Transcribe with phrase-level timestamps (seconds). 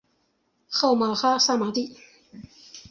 [0.67, 1.95] 号玛哈萨嘛谛。